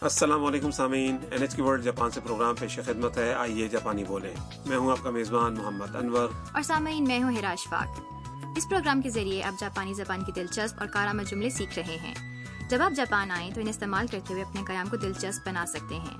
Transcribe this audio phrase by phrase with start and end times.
[0.00, 4.04] السلام علیکم سامعین N H K World Japan سے پروگرام پیش خدمت ہے آئیے جاپانی
[4.04, 4.34] بولیں۔
[4.66, 8.00] میں ہوں آپ کا میزبان محمد انور۔ اور سامعین میں ہوں ہراش فاق
[8.56, 12.14] اس پروگرام کے ذریعے آپ جاپانی زبان کی دلچسپ اور کارآمد جملے سیکھ رہے ہیں۔
[12.70, 15.94] جب آپ جاپان آئیں تو انہیں استعمال کرتے ہوئے اپنے قیام کو دلچسپ بنا سکتے
[15.94, 16.16] ہیں۔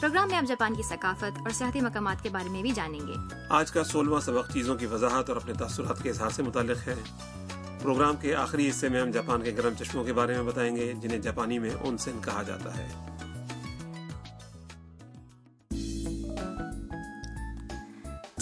[0.00, 3.14] پروگرام میں آپ جاپان کی ثقافت اور سیاحتی مقامات کے بارے میں بھی جانیں گے۔
[3.48, 6.94] آج کا سولہواں سبق چیزوں کی وضاحت اور اپنے تاثرات کے اظہار سے متعلق ہے۔
[7.82, 10.92] پروگرام کے آخری حصے میں ہم جاپان کے گرم چشموں کے بارے میں بتائیں گے
[10.96, 13.11] جنہیں جاپانی میں اونسن کہا جاتا ہے۔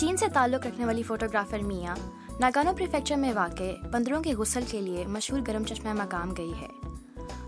[0.00, 1.96] چین سے تعلق رکھنے والی فوٹوگرافر میاں
[2.40, 6.66] ناگانو پریفیکچر میں واقع بندروں کے غسل کے لیے مشہور گرم چشمہ مقام گئی ہے۔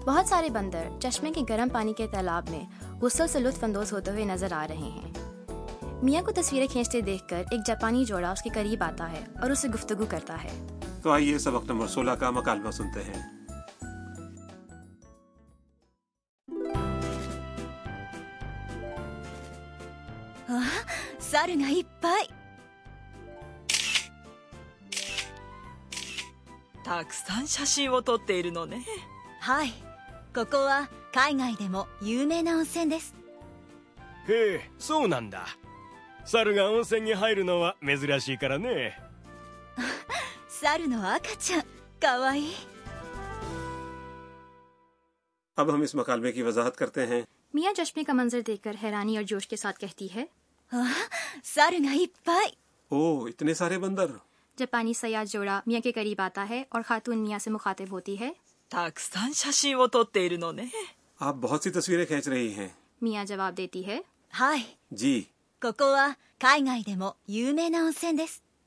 [0.07, 4.11] بہت سارے بندر چشمے کے گرم پانی کے تالاب میں غسل سے لطف اندوز ہوتے
[4.11, 5.13] ہوئے نظر آ رہے ہیں۔
[6.03, 9.51] میاں کو تصویریں کھینچتے دیکھ کر ایک جاپانی جوڑا اس کے قریب آتا ہے اور
[9.51, 13.43] اسے گفتگو کرتا ہے۔ تو آئیے سبق نمبر سولہ کا مکالمہ سنتے ہیں۔
[21.33, 21.61] 猿
[26.84, 28.84] たくさん写真を撮っているのね
[29.42, 29.74] はい
[30.34, 33.16] ここは海外でも有名な温泉です
[34.28, 35.46] へえそうなんだ
[36.26, 38.98] 猿が温泉に入るのは珍しいからね
[40.48, 41.64] 猿の赤ちゃん
[42.00, 42.54] かわいい
[45.58, 47.22] اب ہم اس مکالمے کی وضاحت کرتے ہیں
[47.54, 50.26] میاں چشمے کا منظر دیکھ کر حیرانی اور جوش کے ساتھ کہتی ہے
[50.72, 50.86] あ
[51.44, 52.58] 猿がいっぱい
[52.92, 54.12] او اتنے سارے بندر
[54.59, 58.33] جاپانی سیاح جوڑا میاں کے قریب آتا ہے اور خاتون میاں سے مخاطب ہوتی ہے۔
[59.87, 60.65] تو نے۔
[61.21, 62.69] آپ بہت سی تصویریں کھینچ رہی ہیں۔
[63.03, 64.01] میاں جواب دیتی ہے۔
[64.41, 65.23] ہائے۔ جی۔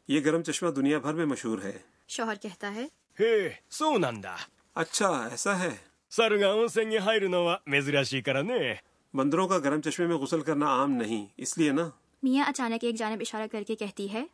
[0.08, 2.88] یہ گرم چشمہ دنیا بھر میں مشہور ہے۔ شوہر کہتا ہے۔
[4.76, 5.78] اچھا ایسا ہے۔
[6.10, 6.54] سرگا
[9.14, 11.90] بندروں کا گرم چشمے میں غسل کرنا عام نہیں اس لیے نا۔
[12.24, 14.26] میاں اچانک ایک جانب اشارہ کر کے کہتی ہے۔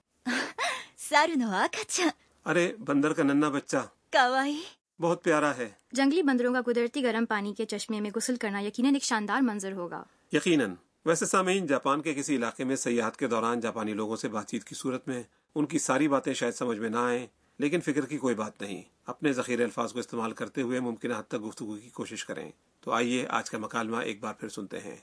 [1.13, 2.13] 猿の赤ちゃん
[2.47, 4.65] ارے بندر کا ننا بچہ かわいい
[5.01, 8.95] بہت پیارا ہے جنگلی بندروں کا قدرتی گرم پانی کے چشمے میں غسل کرنا یقیناً
[8.95, 10.03] ایک شاندار منظر ہوگا
[10.33, 10.75] یقیناً
[11.07, 14.65] ویسے سامعین جاپان کے کسی علاقے میں سیاحت کے دوران جاپانی لوگوں سے بات چیت
[14.65, 15.23] کی صورت میں
[15.57, 17.27] ان کی ساری باتیں شاید سمجھ میں نہ آئیں
[17.61, 21.29] لیکن فکر کی کوئی بات نہیں اپنے ذخیرے الفاظ کو استعمال کرتے ہوئے ممکنہ حد
[21.29, 22.51] تک گفتگو کی کوشش کریں
[22.87, 24.97] تو آئیے آج کا مکالمہ ایک بار پھر سنتے ہیں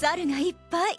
[0.00, 0.98] 猿がいっぱい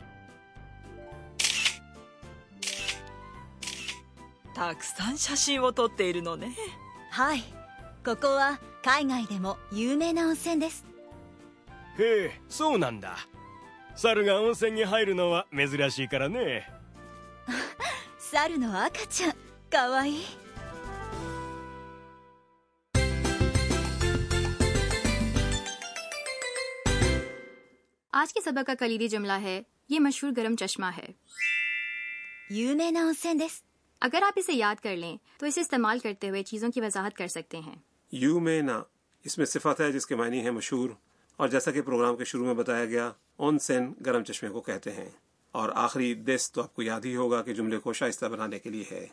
[4.55, 6.55] たくさん写真を撮っているのね
[7.11, 7.43] はい
[8.05, 10.85] ここは海外でも有名な温泉です
[11.99, 13.17] へえそうなんだ
[13.95, 16.69] 猿が温泉に入るのは珍しいからね
[18.17, 19.33] 猿の赤ちゃん
[19.69, 20.23] かわいい
[28.17, 31.11] آج کے سبق کا کلیدی جملہ ہے یہ مشہور گرم چشمہ ہے۔
[34.01, 37.27] اگر آپ اسے یاد کر لیں تو اسے استعمال کرتے ہوئے چیزوں کی وضاحت کر
[37.27, 37.75] سکتے ہیں۔
[38.11, 38.83] یو میں نا
[39.23, 40.89] اس میں صفت ہے جس کے معنی ہے مشہور
[41.35, 44.91] اور جیسا کہ پروگرام کے شروع میں بتایا گیا اون سین گرم چشمے کو کہتے
[44.91, 45.09] ہیں۔
[45.51, 48.69] اور آخری دس تو آپ کو یاد ہی ہوگا کہ جملے کو شائستہ بنانے کے
[48.69, 49.07] لیے ہے۔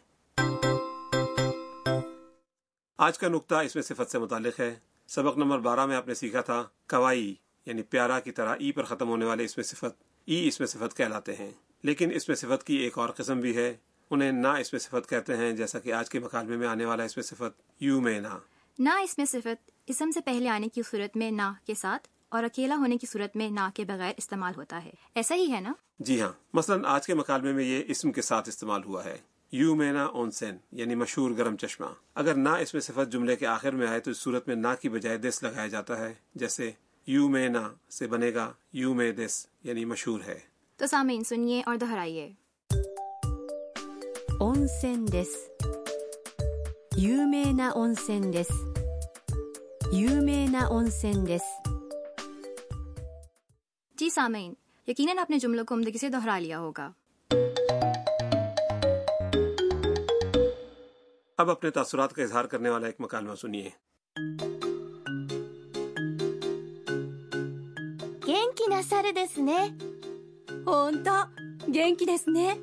[2.99, 4.75] آج کا نقطہ اس میں صفت سے متعلق ہے۔
[5.09, 7.35] سبق نمبر بارہ میں آپ نے سیکھا تھا کوائی۔
[7.67, 10.67] یعنی پیارا کی طرح ای پر ختم ہونے والے اس میں صفت ای اس میں
[10.67, 11.51] صفت کہلاتے ہیں۔
[11.83, 13.75] لیکن اس میں صفت کی ایک اور قسم بھی ہے۔
[14.11, 17.05] انہیں نہ اس میں صفت کہتے ہیں جیسا کہ آج کے مکالمے میں آنے والا
[17.05, 18.39] اس میں صفت یو میں نا۔
[18.79, 22.45] نہ اس میں صفت اسم سے پہلے آنے کی صورت میں نہ کے ساتھ اور
[22.45, 25.73] اکیلا ہونے کی صورت میں نہ کے بغیر استعمال ہوتا ہے۔ ایسا ہی ہے نا؟
[25.99, 29.19] جی ہاں۔ مثلا آج کے مکالمے میں یہ اسم کے ساتھ استعمال ہوا ہے۔
[29.53, 33.71] یو مینا اونسین یعنی مشہور گرم چشمہ۔ اگر نہ اس میں صفت جملے کے آخر
[33.71, 36.71] میں آئے تو اس صورت میں نہ کی بجائے دس لگایا جاتا ہے جیسے
[37.07, 40.39] یو میں نا سے بنے گا یو میں دس یعنی مشہور ہے۔
[40.77, 42.33] تو سامعین سنیے اور دہرائیے۔
[46.97, 47.23] یو
[47.57, 47.71] نا
[48.33, 48.51] دس۔
[49.93, 50.15] یو
[50.51, 51.69] نا دس۔
[53.95, 54.55] جی سامعین
[54.87, 56.93] یقیناً آپ نے جملوں کو عمدگی سے دہرا لیا ہوگا۔
[61.39, 63.71] اب اپنے تاثرات کا اظہار کرنے والا ایک مکالمہ سنیے۔
[68.53, 69.73] 元気な猿ですね。
[70.67, 71.11] ほんと
[71.69, 72.59] 元気ですね。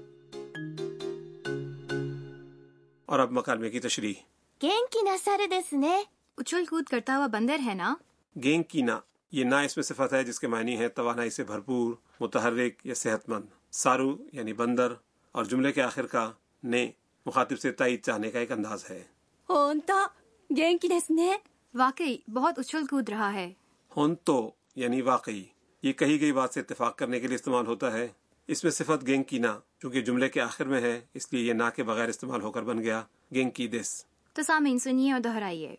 [3.07, 4.13] اور اب مکالمے کی تشریح
[4.61, 6.03] 元気な猿ですね。
[6.37, 7.93] اچھل کود کرتا ہوا بندر ہے نا
[8.35, 8.99] گینگ کی نا
[9.33, 12.95] یہ نا اس میں صفت ہے جس کے معنی ہے توانائی سے بھرپور متحرک یا
[12.95, 14.93] صحت مند سارو یعنی بندر
[15.35, 16.29] اور جملے کے آخر کا
[16.63, 16.87] نے
[17.25, 19.03] مخاطب سے تائید چاہنے کا ایک انداز ہے
[19.49, 20.05] ہونتا
[20.49, 21.31] گینگ کی نے
[21.73, 23.51] واقعی بہت اچھل کود رہا ہے
[23.91, 24.41] ہونتو
[24.75, 25.43] یعنی واقعی
[25.81, 28.07] یہ کہی گئی بات سے اتفاق کرنے کے لیے استعمال ہوتا ہے۔
[28.47, 31.53] اس میں صفت گینگ کی نا چونکہ جملے کے آخر میں ہے اس لیے یہ
[31.53, 33.03] نا کے بغیر استعمال ہو کر بن گیا۔
[33.33, 35.75] گینگ کی دس۔ تو سامعین سنیے اور دہرائیے۔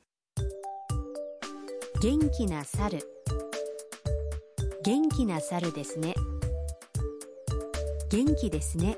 [8.12, 8.92] گینگ کی دس نے۔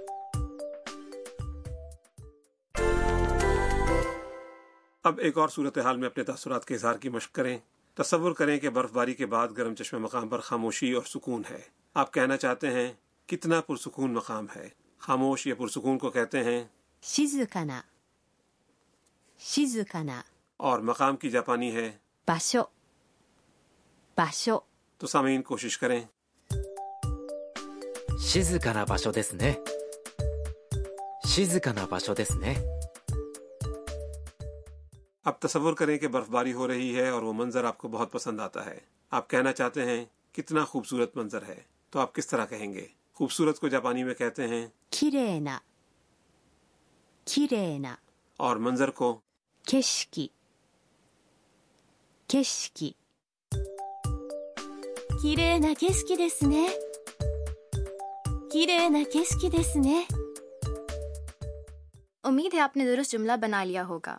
[5.03, 7.59] اب ایک اور صورتحال میں اپنے تاثرات کے اظہار کی مشق کریں۔
[7.95, 11.61] تصور کریں کہ برف باری کے بعد گرم چشمے مقام پر خاموشی اور سکون ہے۔
[11.95, 12.93] آپ کہنا چاہتے ہیں
[13.27, 14.69] کتنا پرسکون مقام ہے؟
[14.99, 16.65] خاموش یا پرسکون کو کہتے ہیں؟
[17.03, 17.81] شیزکانا
[19.39, 20.23] شیزکانا
[20.57, 21.93] اور مقام کی جاپانی ہے؟
[22.29, 22.63] باشو۔
[24.17, 24.59] باشو۔
[24.99, 26.01] تو سامعین کوشش کریں۔
[28.21, 29.55] شیزکانا باشو دیس نے۔
[31.29, 32.55] شیزکانا باشو دیس نے۔
[35.25, 38.13] اب تصور کریں کہ برف باری ہو رہی ہے اور وہ منظر آپ کو بہت
[38.13, 38.79] پسند آتا ہے۔
[39.11, 41.61] آپ کہنا چاہتے ہیں کتنا خوبصورت منظر ہے۔
[41.91, 45.59] تو آپ کس طرح کہیں گے؟ خوبصورت کو جاپانی میں کہتے ہیں۔ کھیرینا
[47.25, 47.95] کھیرینا
[48.37, 49.21] اور منظر کو؟
[49.67, 50.29] کشکی
[52.27, 52.93] کشکی
[55.21, 56.69] کھیرینا کشکی دس نے۔
[58.51, 60.05] کھیرینا کشکی دس نے۔
[62.23, 64.19] امید ہے آپ نے درست جملہ بنا لیا ہوگا۔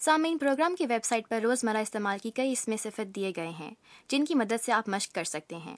[0.00, 3.48] سامعین پروگرام کی ویب سائٹ پر روزمرہ استعمال کی کئی اس میں صفت دیے گئے
[3.48, 3.74] ہیں
[4.08, 5.76] جن کی مدد سے آپ مشق کر سکتے ہیں۔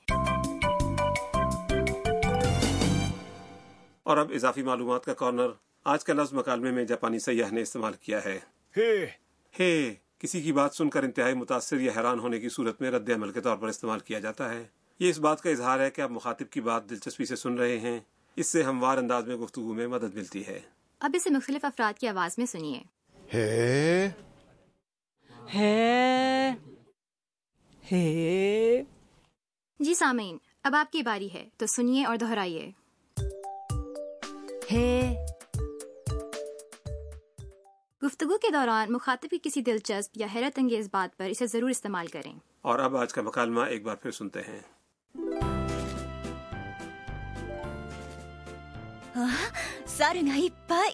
[4.02, 5.48] اور اب اضافی معلومات کا کارنر
[5.84, 8.38] آج کا لفظ مکالمے میں جاپانی سیاح نے استعمال کیا ہے۔
[9.60, 13.10] ہے کسی کی بات سن کر انتہائی متاثر یا حیران ہونے کی صورت میں رد
[13.10, 14.64] عمل کے طور پر استعمال کیا جاتا ہے۔
[14.98, 17.78] یہ اس بات کا اظہار ہے کہ آپ مخاطب کی بات دلچسپی سے سن رہے
[17.78, 18.00] ہیں۔
[18.36, 20.60] اس سے ہموار انداز میں گفتگو میں مدد ملتی ہے۔
[21.00, 23.01] اب اسے مختلف افراد کی آواز میں سنیے۔
[23.34, 24.14] へえ。
[25.48, 26.58] へえ。
[27.84, 28.86] へえ。
[29.80, 32.70] جی سامعین اب آپ کی باری ہے تو سنیے اور دہرائیے
[38.02, 42.06] گفتگو کے دوران مخاطب کی کسی دلچسپ یا حیرت انگیز بات پر اسے ضرور استعمال
[42.06, 44.60] کریں اور اب آج کا مکالمہ ایک بار پھر سنتے ہیں
[49.86, 50.92] سارے پائی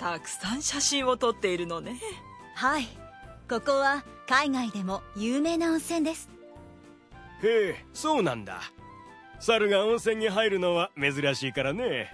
[0.00, 2.00] たくさん写真を撮っているのね
[2.54, 2.88] はい
[3.50, 6.30] ここは海外でも有名な温泉です
[7.42, 8.62] へえそうなんだ
[9.40, 12.10] 猿が温泉に入るのは珍しいからね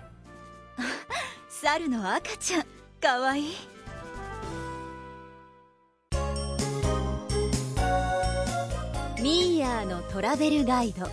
[1.48, 2.64] 猿の赤ちゃん
[3.00, 3.54] かわいい
[9.22, 11.06] 「ミーヤーのトラベルガイド」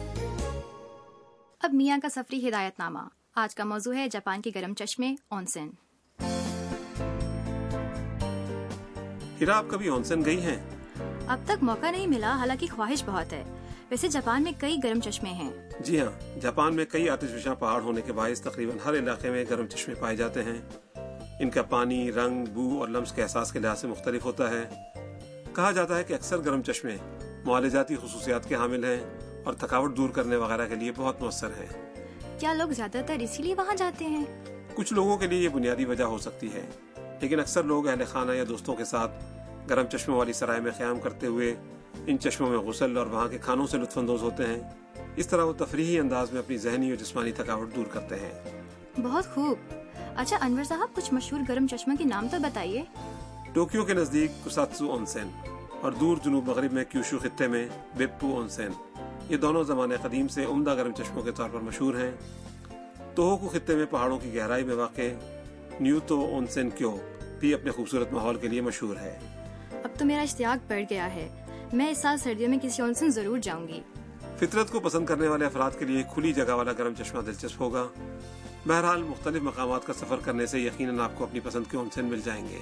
[1.66, 3.00] اب میاں کا سفری ہدایت نامہ
[3.36, 5.70] آج کا موضوع ہے جاپان کے گرم چشمے اونسن
[9.44, 10.58] ہیرا آپ کبھی اونسن گئی ہیں؟
[11.28, 13.44] اب تک موقع نہیں ملا حالانکہ خواہش بہت ہے۔
[13.90, 17.82] ویسے جاپان میں کئی گرم چشمے ہیں۔ جی ہاں جاپان میں کئی آتش فشاں پہاڑ
[17.82, 20.62] ہونے کے باعث تقریباً ہر علاقے میں گرم چشمے پائے جاتے ہیں۔
[21.40, 24.64] ان کا پانی رنگ بو اور لمس کے احساس کے لحاظ سے مختلف ہوتا ہے۔
[25.56, 26.96] کہا جاتا ہے کہ اکثر گرم چشمے
[27.46, 29.00] معالجاتی خصوصیات کے حامل ہیں
[29.44, 31.94] اور تھکاوٹ دور کرنے وغیرہ کے لیے بہت مؤثر ہیں۔
[32.40, 34.26] کیا لوگ زیادہ تر اسی لیے وہاں جاتے ہیں؟
[34.76, 36.62] کچھ لوگوں کے لیے یہ بنیادی وجہ ہو سکتی ہے
[37.22, 39.12] لیکن اکثر لوگ اہل خانہ یا دوستوں کے ساتھ
[39.70, 41.56] گرم چشموں والی سرائے میں قیام کرتے ہوئے
[42.08, 44.60] ان چشموں میں غسل اور وہاں کے کھانوں سے لطف اندوز ہوتے ہیں۔
[45.16, 48.62] اس طرح وہ تفریحی انداز میں اپنی ذہنی اور جسمانی تھکاوٹ دور کرتے ہیں۔
[49.02, 49.58] بہت خوب۔
[50.16, 52.84] اچھا انور صاحب کچھ مشہور گرم چشموں کے نام تو بتائیے۔
[53.54, 55.28] ٹوکیو کے نزدیک کساتسو اونسین
[55.82, 57.68] اور دور جنوب مغرب میں کیوشو خطے میں
[57.98, 58.72] بیپو اونسین۔
[59.30, 62.12] یہ دونوں زمانے قدیم سے عمدہ گرم چشموں کے طور پر مشہور ہیں۔
[63.16, 65.02] توہوکو خطے میں پہاڑوں کی گہرائی میں واقع
[65.80, 66.98] نیوتو اونسین کیو
[67.40, 69.20] بھی اپنے خوبصورت ماحول کے لیے مشہور ہے۔
[69.84, 71.30] اب تو میرا اشتیاق بڑھ گیا ہے۔
[71.74, 73.82] میں اس سال سردیوں میں کسی اونسن ضرور جاؤں گی۔
[74.40, 77.88] فطرت کو پسند کرنے والے افراد کے لیے کھلی جگہ والا گرم چشمہ دلچسپ ہوگا۔
[78.68, 82.22] بہرحال مختلف مقامات کا سفر کرنے سے یقیناً آپ کو اپنی پسند کے اونسن مل
[82.26, 82.62] جائیں گے۔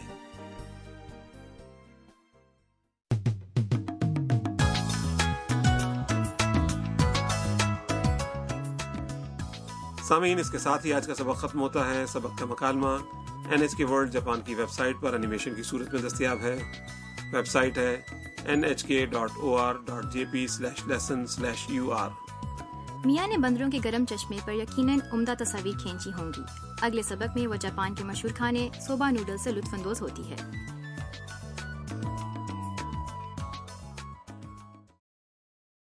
[10.03, 12.97] سامعین، اس کے ساتھ ہی آج کا سبق ختم ہوتا ہے۔ سبق کا مکالمہ
[13.49, 16.59] N S K World Japan کی ویب سائٹ پر انیمیشن کی صورت میں دستیاب ہے۔
[17.33, 18.01] ویب سائٹ ہے
[18.45, 22.09] N H K dot O R dot J P slash lesson slash U R
[23.05, 26.41] میاں نے بندروں کے گرم چشمے پر یقیناً عمدہ تصاویر کھینچی ہوں گی۔
[26.81, 30.35] اگلے سبق میں وہ جاپان کے مشہور کھانے سوبا نوڈل سے لطف اندوز ہوتی ہے۔